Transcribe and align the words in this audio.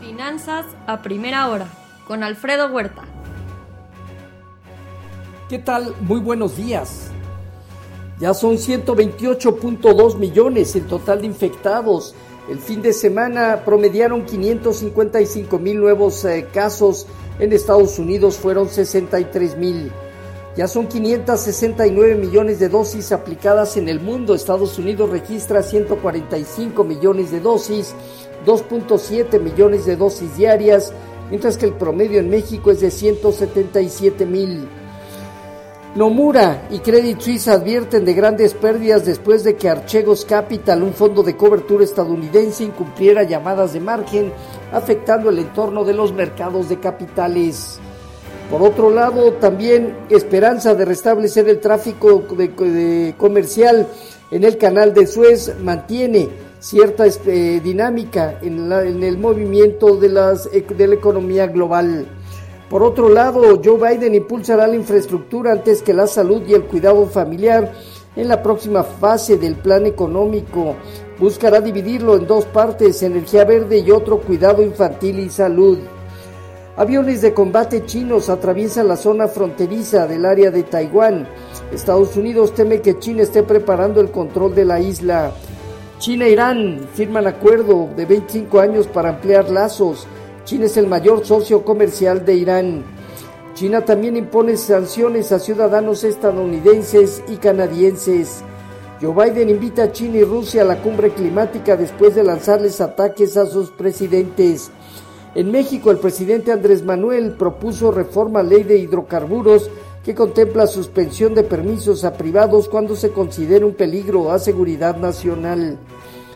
Finanzas 0.00 0.66
a 0.86 1.02
primera 1.02 1.48
hora 1.48 1.66
con 2.06 2.22
Alfredo 2.22 2.68
Huerta. 2.68 3.02
¿Qué 5.48 5.58
tal? 5.58 5.94
Muy 6.00 6.20
buenos 6.20 6.56
días. 6.56 7.10
Ya 8.20 8.34
son 8.34 8.56
128.2 8.56 10.16
millones 10.16 10.76
el 10.76 10.86
total 10.86 11.22
de 11.22 11.26
infectados. 11.26 12.14
El 12.48 12.58
fin 12.58 12.82
de 12.82 12.92
semana 12.92 13.62
promediaron 13.64 14.26
555 14.26 15.58
mil 15.58 15.78
nuevos 15.78 16.24
eh, 16.24 16.46
casos. 16.52 17.06
En 17.38 17.52
Estados 17.52 17.98
Unidos 17.98 18.36
fueron 18.36 18.68
63 18.68 19.56
mil. 19.56 19.90
Ya 20.56 20.66
son 20.66 20.88
569 20.88 22.16
millones 22.16 22.58
de 22.58 22.68
dosis 22.68 23.12
aplicadas 23.12 23.76
en 23.76 23.88
el 23.88 24.00
mundo. 24.00 24.34
Estados 24.34 24.78
Unidos 24.78 25.08
registra 25.10 25.62
145 25.62 26.82
millones 26.82 27.30
de 27.30 27.40
dosis, 27.40 27.94
2.7 28.44 29.40
millones 29.40 29.86
de 29.86 29.96
dosis 29.96 30.36
diarias, 30.36 30.92
mientras 31.28 31.56
que 31.56 31.66
el 31.66 31.74
promedio 31.74 32.18
en 32.18 32.30
México 32.30 32.72
es 32.72 32.80
de 32.80 32.90
177 32.90 34.26
mil. 34.26 34.68
Nomura 35.94 36.68
y 36.70 36.78
Credit 36.78 37.20
Suisse 37.20 37.48
advierten 37.48 38.04
de 38.04 38.14
grandes 38.14 38.54
pérdidas 38.54 39.04
después 39.04 39.42
de 39.42 39.56
que 39.56 39.68
Archegos 39.68 40.24
Capital, 40.24 40.84
un 40.84 40.92
fondo 40.92 41.24
de 41.24 41.36
cobertura 41.36 41.82
estadounidense, 41.82 42.62
incumpliera 42.62 43.24
llamadas 43.24 43.72
de 43.72 43.80
margen, 43.80 44.32
afectando 44.72 45.30
el 45.30 45.40
entorno 45.40 45.84
de 45.84 45.94
los 45.94 46.12
mercados 46.12 46.68
de 46.68 46.78
capitales. 46.78 47.80
Por 48.50 48.62
otro 48.62 48.90
lado, 48.90 49.34
también 49.34 49.96
esperanza 50.08 50.74
de 50.74 50.84
restablecer 50.84 51.48
el 51.48 51.60
tráfico 51.60 52.24
comercial 53.16 53.86
en 54.32 54.42
el 54.42 54.58
canal 54.58 54.92
de 54.92 55.06
Suez 55.06 55.54
mantiene 55.62 56.28
cierta 56.58 57.06
este, 57.06 57.60
dinámica 57.60 58.38
en, 58.42 59.02
el 59.02 59.18
movimiento 59.18 60.00
las, 60.02 60.50
de 60.50 60.86
la 60.88 60.94
economía 60.94 61.46
global. 61.46 62.06
Por 62.68 62.82
otro 62.82 63.08
lado, 63.08 63.60
Joe 63.64 63.96
Biden 63.96 64.16
impulsará 64.16 64.66
la 64.66 64.76
infraestructura 64.76 65.52
antes 65.52 65.82
que 65.82 65.94
la 65.94 66.08
salud 66.08 66.42
y 66.46 66.54
el 66.54 66.64
cuidado 66.64 67.06
familiar 67.06 67.72
en 68.16 68.28
la 68.28 68.42
próxima 68.42 68.82
fase 68.82 69.36
del 69.36 69.56
plan 69.56 69.86
económico. 69.86 70.74
Buscará 71.20 71.60
dividirlo 71.60 72.16
en 72.16 72.26
dos 72.26 72.46
partes, 72.46 73.02
energía 73.02 73.44
verde 73.44 73.78
y 73.78 73.90
otro 73.92 74.20
cuidado 74.20 74.60
infantil 74.62 75.20
y 75.20 75.30
salud. 75.30 75.78
Aviones 76.80 77.20
de 77.20 77.34
combate 77.34 77.84
chinos 77.84 78.30
atraviesan 78.30 78.88
la 78.88 78.96
zona 78.96 79.28
fronteriza 79.28 80.06
del 80.06 80.24
área 80.24 80.50
de 80.50 80.62
Taiwán. 80.62 81.28
Estados 81.70 82.16
Unidos 82.16 82.54
teme 82.54 82.80
que 82.80 82.98
China 82.98 83.22
esté 83.22 83.42
preparando 83.42 84.00
el 84.00 84.10
control 84.10 84.54
de 84.54 84.64
la 84.64 84.80
isla. 84.80 85.30
China 85.98 86.24
e 86.24 86.30
Irán 86.30 86.88
firman 86.94 87.26
acuerdo 87.26 87.90
de 87.94 88.06
25 88.06 88.60
años 88.60 88.86
para 88.86 89.10
ampliar 89.10 89.50
lazos. 89.50 90.06
China 90.44 90.64
es 90.64 90.78
el 90.78 90.86
mayor 90.86 91.26
socio 91.26 91.66
comercial 91.66 92.24
de 92.24 92.36
Irán. 92.36 92.82
China 93.52 93.84
también 93.84 94.16
impone 94.16 94.56
sanciones 94.56 95.32
a 95.32 95.38
ciudadanos 95.38 96.02
estadounidenses 96.02 97.22
y 97.28 97.36
canadienses. 97.36 98.42
Joe 99.02 99.12
Biden 99.12 99.50
invita 99.50 99.82
a 99.82 99.92
China 99.92 100.16
y 100.16 100.24
Rusia 100.24 100.62
a 100.62 100.64
la 100.64 100.80
cumbre 100.80 101.10
climática 101.10 101.76
después 101.76 102.14
de 102.14 102.24
lanzarles 102.24 102.80
ataques 102.80 103.36
a 103.36 103.44
sus 103.44 103.70
presidentes. 103.70 104.70
En 105.34 105.52
México, 105.52 105.92
el 105.92 105.98
presidente 105.98 106.50
Andrés 106.50 106.84
Manuel 106.84 107.32
propuso 107.32 107.92
reforma 107.92 108.42
ley 108.42 108.64
de 108.64 108.78
hidrocarburos 108.78 109.70
que 110.04 110.14
contempla 110.14 110.66
suspensión 110.66 111.34
de 111.34 111.44
permisos 111.44 112.04
a 112.04 112.14
privados 112.14 112.68
cuando 112.68 112.96
se 112.96 113.12
considere 113.12 113.64
un 113.64 113.74
peligro 113.74 114.32
a 114.32 114.38
seguridad 114.40 114.96
nacional. 114.96 115.78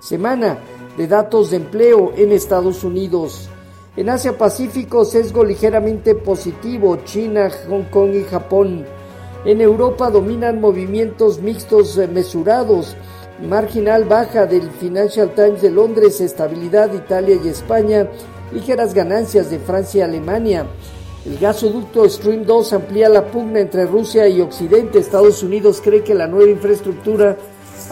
Semana 0.00 0.58
de 0.96 1.06
datos 1.06 1.50
de 1.50 1.58
empleo 1.58 2.12
en 2.16 2.32
Estados 2.32 2.82
Unidos. 2.82 3.48
En 3.96 4.08
Asia 4.08 4.36
Pacífico, 4.36 5.04
sesgo 5.04 5.44
ligeramente 5.44 6.16
positivo, 6.16 6.96
China, 7.04 7.48
Hong 7.68 7.84
Kong 7.90 8.14
y 8.14 8.24
Japón. 8.24 8.86
En 9.44 9.60
Europa 9.60 10.10
dominan 10.10 10.60
movimientos 10.60 11.40
mixtos 11.40 11.96
eh, 11.96 12.08
mesurados, 12.08 12.96
marginal 13.48 14.04
baja 14.04 14.46
del 14.46 14.70
Financial 14.70 15.32
Times 15.34 15.62
de 15.62 15.70
Londres, 15.70 16.20
estabilidad 16.20 16.92
Italia 16.92 17.38
y 17.42 17.48
España, 17.48 18.08
ligeras 18.52 18.94
ganancias 18.94 19.50
de 19.50 19.58
Francia 19.58 20.00
y 20.00 20.02
Alemania. 20.02 20.66
El 21.24 21.38
gasoducto 21.38 22.08
Stream 22.08 22.44
2 22.44 22.72
amplía 22.72 23.08
la 23.08 23.26
pugna 23.26 23.60
entre 23.60 23.86
Rusia 23.86 24.26
y 24.26 24.40
Occidente. 24.40 24.98
Estados 24.98 25.42
Unidos 25.42 25.80
cree 25.84 26.02
que 26.02 26.14
la 26.14 26.26
nueva 26.26 26.50
infraestructura 26.50 27.36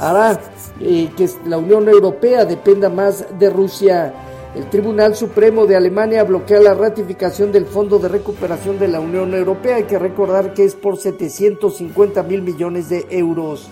hará 0.00 0.40
eh, 0.80 1.10
que 1.16 1.28
la 1.46 1.58
Unión 1.58 1.88
Europea 1.88 2.44
dependa 2.44 2.88
más 2.88 3.26
de 3.38 3.50
Rusia. 3.50 4.14
El 4.54 4.70
Tribunal 4.70 5.14
Supremo 5.14 5.66
de 5.66 5.76
Alemania 5.76 6.24
bloquea 6.24 6.58
la 6.60 6.72
ratificación 6.72 7.52
del 7.52 7.66
Fondo 7.66 7.98
de 7.98 8.08
Recuperación 8.08 8.78
de 8.78 8.88
la 8.88 8.98
Unión 8.98 9.34
Europea. 9.34 9.76
Hay 9.76 9.84
que 9.84 9.98
recordar 9.98 10.54
que 10.54 10.64
es 10.64 10.74
por 10.74 10.96
750 10.96 12.22
mil 12.22 12.42
millones 12.42 12.88
de 12.88 13.06
euros. 13.10 13.68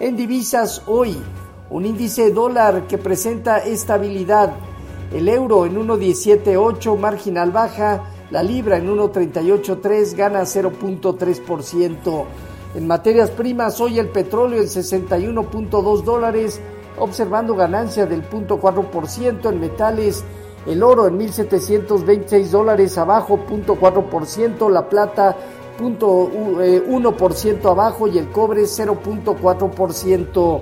En 0.00 0.16
divisas 0.16 0.82
hoy, 0.86 1.16
un 1.70 1.86
índice 1.86 2.32
dólar 2.32 2.88
que 2.88 2.98
presenta 2.98 3.58
estabilidad. 3.58 4.52
El 5.14 5.28
euro 5.28 5.66
en 5.66 5.76
1.178, 5.76 6.98
marginal 6.98 7.50
baja. 7.50 8.04
La 8.30 8.42
libra 8.42 8.78
en 8.78 8.88
1.383 8.88 10.16
gana 10.16 10.42
0.3%. 10.42 12.24
En 12.74 12.86
materias 12.86 13.30
primas, 13.30 13.78
hoy 13.80 13.98
el 13.98 14.08
petróleo 14.08 14.62
en 14.62 14.68
61.2 14.68 16.02
dólares 16.02 16.60
observando 16.98 17.54
ganancia 17.54 18.06
del 18.06 18.28
0.4% 18.28 19.50
en 19.50 19.60
metales, 19.60 20.24
el 20.66 20.82
oro 20.82 21.06
en 21.06 21.18
1.726 21.18 22.44
dólares 22.50 22.98
abajo, 22.98 23.38
0.4%, 23.48 24.70
la 24.70 24.88
plata 24.88 25.36
0.1% 25.78 27.46
eh, 27.46 27.60
abajo 27.68 28.08
y 28.08 28.18
el 28.18 28.30
cobre 28.30 28.62
0.4%. 28.62 30.60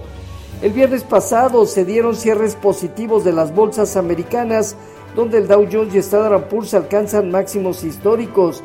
El 0.62 0.72
viernes 0.72 1.04
pasado 1.04 1.64
se 1.64 1.86
dieron 1.86 2.14
cierres 2.14 2.54
positivos 2.54 3.24
de 3.24 3.32
las 3.32 3.54
bolsas 3.54 3.96
americanas, 3.96 4.76
donde 5.16 5.38
el 5.38 5.48
Dow 5.48 5.66
Jones 5.72 5.94
y 5.94 5.98
Standard 5.98 6.48
Poor's 6.48 6.74
alcanzan 6.74 7.30
máximos 7.30 7.82
históricos. 7.82 8.62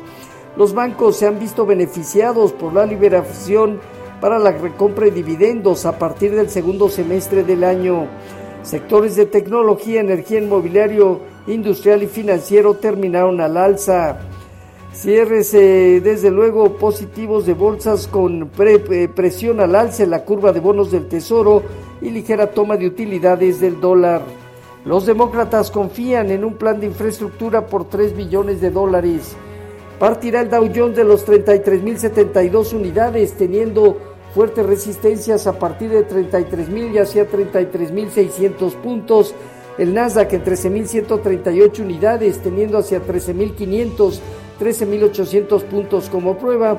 Los 0.58 0.74
bancos 0.74 1.16
se 1.16 1.26
han 1.26 1.38
visto 1.38 1.64
beneficiados 1.64 2.52
por 2.52 2.74
la 2.74 2.84
liberación 2.84 3.80
para 4.20 4.38
la 4.38 4.52
recompra 4.52 5.06
de 5.06 5.12
dividendos 5.12 5.86
a 5.86 5.98
partir 5.98 6.34
del 6.34 6.50
segundo 6.50 6.90
semestre 6.90 7.44
del 7.44 7.64
año. 7.64 8.08
Sectores 8.62 9.16
de 9.16 9.24
tecnología, 9.24 10.00
energía, 10.00 10.40
inmobiliario, 10.40 11.20
industrial 11.46 12.02
y 12.02 12.08
financiero 12.08 12.74
terminaron 12.74 13.40
al 13.40 13.56
alza. 13.56 14.18
Cierres 14.92 15.52
eh, 15.54 16.00
desde 16.02 16.30
luego 16.30 16.76
positivos 16.76 17.46
de 17.46 17.54
bolsas 17.54 18.06
con 18.06 18.50
eh, 18.58 19.08
presión 19.14 19.60
al 19.60 19.74
alza 19.74 20.02
en 20.04 20.10
la 20.10 20.24
curva 20.24 20.52
de 20.52 20.60
bonos 20.60 20.90
del 20.90 21.06
tesoro 21.06 21.62
y 22.00 22.10
ligera 22.10 22.50
toma 22.50 22.76
de 22.76 22.86
utilidades 22.86 23.60
del 23.60 23.80
dólar. 23.80 24.22
Los 24.84 25.06
demócratas 25.06 25.70
confían 25.70 26.30
en 26.30 26.44
un 26.44 26.54
plan 26.54 26.78
de 26.78 26.86
infraestructura 26.86 27.66
por 27.66 27.88
3 27.88 28.16
billones 28.16 28.60
de 28.60 28.70
dólares. 28.70 29.36
Partirá 29.98 30.42
el 30.42 30.50
Dow 30.50 30.70
Jones 30.74 30.96
de 30.96 31.04
los 31.04 31.26
33.072 31.26 32.74
unidades, 32.74 33.32
teniendo 33.32 33.98
fuertes 34.34 34.66
resistencias 34.66 35.46
a 35.46 35.58
partir 35.58 35.90
de 35.90 36.06
33.000 36.06 36.94
y 36.94 36.98
hacia 36.98 37.28
33.600 37.28 38.74
puntos. 38.74 39.34
El 39.78 39.94
Nasdaq 39.94 40.34
en 40.34 40.44
13.138 40.44 41.80
unidades, 41.80 42.40
teniendo 42.40 42.78
hacia 42.78 43.02
13.500, 43.04 44.20
13.800 44.60 45.62
puntos 45.64 46.08
como 46.10 46.36
prueba. 46.36 46.76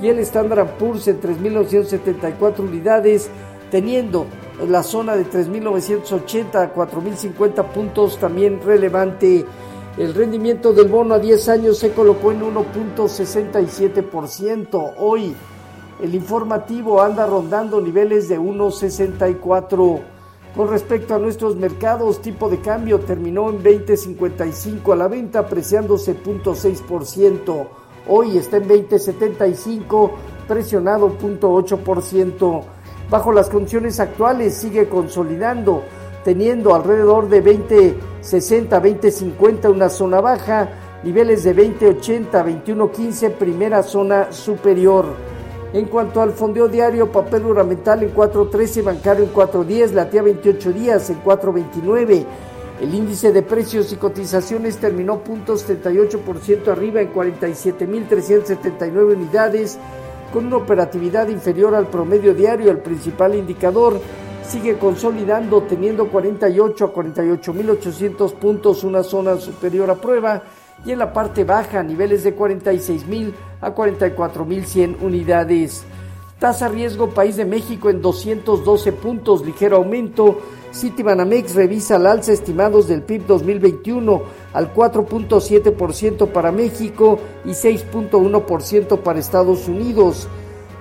Y 0.00 0.08
el 0.08 0.18
Standard 0.20 0.76
Poor's 0.78 1.08
en 1.08 1.20
3.974 1.20 2.60
unidades, 2.60 3.30
teniendo 3.70 4.26
la 4.66 4.82
zona 4.82 5.14
de 5.16 5.26
3.980 5.26 6.56
a 6.56 6.74
4.050 6.74 7.64
puntos 7.66 8.18
también 8.18 8.60
relevante. 8.64 9.44
El 9.96 10.14
rendimiento 10.14 10.72
del 10.72 10.88
bono 10.88 11.14
a 11.14 11.18
10 11.18 11.48
años 11.48 11.78
se 11.78 11.92
colocó 11.92 12.32
en 12.32 12.42
1.67%. 12.42 14.94
Hoy 14.98 15.34
el 16.02 16.14
informativo 16.14 17.00
anda 17.02 17.26
rondando 17.26 17.80
niveles 17.80 18.28
de 18.28 18.38
1.64. 18.38 20.00
Con 20.56 20.68
respecto 20.68 21.14
a 21.14 21.18
nuestros 21.18 21.56
mercados, 21.56 22.22
tipo 22.22 22.48
de 22.48 22.60
cambio 22.60 23.00
terminó 23.00 23.50
en 23.50 23.62
20.55 23.62 24.92
a 24.92 24.96
la 24.96 25.08
venta, 25.08 25.40
apreciándose 25.40 26.16
0.6%. 26.20 27.66
Hoy 28.08 28.38
está 28.38 28.56
en 28.56 28.68
20.75, 28.68 30.10
presionado 30.46 31.18
0.8%. 31.18 32.77
Bajo 33.10 33.32
las 33.32 33.48
condiciones 33.48 34.00
actuales 34.00 34.54
sigue 34.54 34.88
consolidando, 34.88 35.84
teniendo 36.24 36.74
alrededor 36.74 37.30
de 37.30 37.42
20.60, 37.42 38.68
20.50 38.68 39.70
una 39.70 39.88
zona 39.88 40.20
baja, 40.20 40.68
niveles 41.02 41.42
de 41.42 41.56
20.80, 41.56 42.30
21.15 42.66 43.32
primera 43.32 43.82
zona 43.82 44.30
superior. 44.30 45.06
En 45.72 45.86
cuanto 45.86 46.20
al 46.20 46.32
fondeo 46.32 46.68
diario, 46.68 47.10
papel 47.10 47.46
ornamental 47.46 48.02
en 48.02 48.14
4.13, 48.14 48.82
bancario 48.82 49.24
en 49.24 49.32
4.10, 49.32 49.92
latía 49.92 50.20
28 50.22 50.72
días 50.72 51.08
en 51.08 51.22
4.29, 51.22 52.26
El 52.82 52.94
índice 52.94 53.32
de 53.32 53.42
precios 53.42 53.90
y 53.92 53.96
cotizaciones 53.96 54.76
terminó 54.76 55.24
0.78% 55.24 56.68
arriba 56.68 57.00
en 57.00 57.12
47.379 57.12 59.16
unidades, 59.16 59.78
con 60.32 60.46
una 60.46 60.56
operatividad 60.56 61.28
inferior 61.28 61.74
al 61.74 61.86
promedio 61.86 62.34
diario. 62.34 62.70
El 62.70 62.78
principal 62.78 63.34
indicador 63.34 64.00
sigue 64.46 64.78
consolidando, 64.78 65.62
teniendo 65.62 66.08
48 66.08 66.84
a 66.84 66.94
48.800 66.94 68.32
puntos, 68.34 68.84
una 68.84 69.02
zona 69.02 69.36
superior 69.36 69.90
a 69.90 69.96
prueba, 69.96 70.42
y 70.84 70.92
en 70.92 70.98
la 70.98 71.12
parte 71.12 71.44
baja, 71.44 71.82
niveles 71.82 72.24
de 72.24 72.36
46.000 72.36 73.32
a 73.60 73.74
44.100 73.74 75.02
unidades. 75.02 75.84
Tasa 76.38 76.68
riesgo 76.68 77.10
País 77.10 77.36
de 77.36 77.44
México 77.44 77.90
en 77.90 78.00
212 78.00 78.92
puntos, 78.92 79.44
ligero 79.44 79.76
aumento 79.76 80.38
Citibanamex 80.72 81.54
revisa 81.54 81.96
al 81.96 82.06
alza 82.06 82.32
estimados 82.32 82.88
del 82.88 83.02
PIB 83.02 83.26
2021 83.26 84.22
al 84.52 84.74
4.7% 84.74 86.28
para 86.28 86.52
México 86.52 87.18
y 87.44 87.50
6.1% 87.50 88.98
para 89.00 89.18
Estados 89.18 89.68
Unidos. 89.68 90.28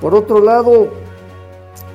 Por 0.02 0.14
otro 0.14 0.42
lado, 0.42 0.90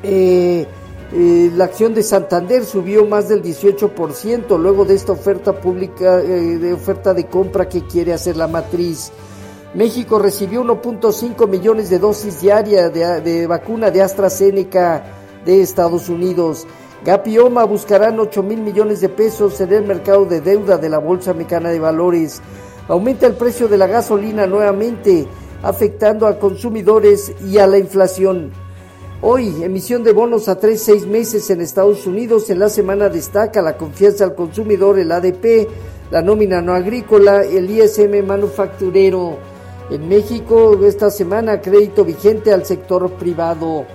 eh, 0.03 0.67
eh, 1.13 1.51
la 1.55 1.65
acción 1.65 1.95
de 1.95 2.03
Santander 2.03 2.65
subió 2.65 3.05
más 3.07 3.29
del 3.29 3.43
18% 3.43 4.59
luego 4.59 4.85
de 4.85 4.95
esta 4.95 5.13
oferta 5.13 5.53
pública, 5.53 6.21
eh, 6.21 6.59
de 6.59 6.73
oferta 6.73 7.13
de 7.13 7.27
compra 7.27 7.69
que 7.69 7.83
quiere 7.87 8.13
hacer 8.13 8.37
la 8.37 8.49
matriz. 8.49 9.13
México 9.75 10.19
recibió 10.19 10.63
1.5 10.63 11.47
millones 11.49 11.91
de 11.91 11.99
dosis 11.99 12.41
diarias 12.41 12.93
de, 12.93 13.21
de 13.21 13.47
vacuna 13.47 13.91
de 13.91 14.03
AstraZeneca 14.03 15.05
de 15.45 15.63
Estados 15.63 16.09
Unidos. 16.09 16.67
Gapioma 17.05 17.65
buscarán 17.65 18.21
8 18.21 18.45
mil 18.45 18.61
millones 18.61 19.01
de 19.01 19.09
pesos 19.09 19.61
en 19.61 19.73
el 19.73 19.85
mercado 19.85 20.25
de 20.25 20.41
deuda 20.41 20.79
de 20.79 20.89
la 20.89 20.99
Bolsa 20.99 21.35
Mexicana 21.35 21.71
de 21.71 21.81
Valores. 21.81 22.41
Aumenta 22.87 23.27
el 23.27 23.35
precio 23.35 23.67
de 23.67 23.77
la 23.77 23.89
gasolina 23.89 24.47
nuevamente, 24.47 25.27
afectando 25.65 26.29
a 26.29 26.39
consumidores 26.39 27.33
y 27.45 27.59
a 27.59 27.67
la 27.67 27.79
inflación. 27.79 28.53
Hoy, 29.21 29.65
emisión 29.65 30.05
de 30.05 30.13
bonos 30.13 30.49
a 30.49 30.61
3, 30.61 30.81
6 30.81 31.07
meses 31.09 31.51
en 31.51 31.61
Estados 31.61 32.07
Unidos. 32.07 32.49
En 32.51 32.61
la 32.61 32.69
semana 32.69 33.09
destaca 33.09 33.63
la 33.63 33.77
confianza 33.77 34.23
al 34.23 34.37
consumidor, 34.37 34.97
el 35.01 35.11
ADP, 35.11 35.69
la 36.13 36.23
nómina 36.23 36.63
no 36.63 36.73
agrícola, 36.73 37.43
el 37.43 37.69
ISM 37.69 38.25
manufacturero. 38.25 39.39
En 39.91 40.09
México, 40.09 40.79
esta 40.85 41.11
semana, 41.11 41.61
crédito 41.61 42.05
vigente 42.05 42.53
al 42.53 42.65
sector 42.65 43.11
privado. 43.15 43.87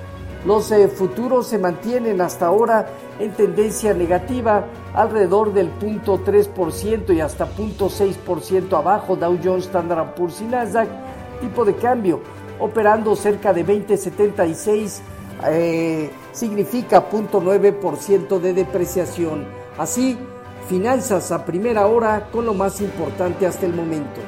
Los 0.47 0.71
eh, 0.71 0.87
futuros 0.87 1.47
se 1.47 1.57
mantienen 1.57 2.21
hasta 2.21 2.45
ahora 2.45 2.87
en 3.19 3.33
tendencia 3.33 3.93
negativa, 3.93 4.63
alrededor 4.93 5.51
del 5.51 5.69
0.3% 5.77 7.13
y 7.13 7.19
hasta 7.19 7.45
0.6% 7.53 8.77
abajo 8.77 9.17
Dow 9.17 9.37
Jones, 9.43 9.65
Standard 9.65 10.15
Poor's 10.15 10.39
y 10.39 10.45
Nasdaq, 10.45 10.87
tipo 11.41 11.65
de 11.65 11.75
cambio 11.75 12.21
operando 12.59 13.13
cerca 13.17 13.51
de 13.51 13.65
20.76 13.65 15.01
eh, 15.49 16.09
significa 16.31 17.09
0.9% 17.09 18.39
de 18.39 18.53
depreciación. 18.53 19.45
Así, 19.77 20.17
finanzas 20.69 21.29
a 21.33 21.43
primera 21.43 21.87
hora 21.87 22.29
con 22.31 22.45
lo 22.45 22.53
más 22.53 22.79
importante 22.79 23.45
hasta 23.45 23.65
el 23.65 23.73
momento. 23.73 24.21